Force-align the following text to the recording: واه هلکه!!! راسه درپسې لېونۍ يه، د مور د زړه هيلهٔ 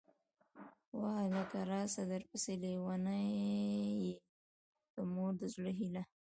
واه 0.99 1.21
هلکه!!! 1.31 1.59
راسه 1.71 2.01
درپسې 2.11 2.53
لېونۍ 2.63 3.29
يه، 4.05 4.15
د 4.93 4.95
مور 5.13 5.31
د 5.39 5.41
زړه 5.53 5.71
هيلهٔ 5.79 6.03